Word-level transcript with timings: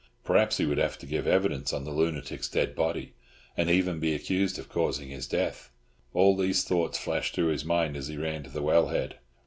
Perhaps 0.23 0.57
he 0.57 0.65
would 0.65 0.79
have 0.79 0.97
to 0.97 1.05
give 1.05 1.27
evidence 1.27 1.71
on 1.71 1.83
the 1.83 1.91
lunatic's 1.91 2.49
dead 2.49 2.73
body, 2.73 3.13
and 3.55 3.69
even 3.69 3.99
be 3.99 4.15
accused 4.15 4.57
of 4.57 4.67
causing 4.67 5.09
his 5.09 5.27
death. 5.27 5.69
All 6.15 6.35
these 6.35 6.63
thoughts 6.63 6.97
flashed 6.97 7.35
through 7.35 7.49
his 7.49 7.63
mind 7.65 7.95
as 7.95 8.07
he 8.07 8.17
ran 8.17 8.41
to 8.41 8.49
the 8.49 8.63
well 8.63 8.87
head. 8.87 9.19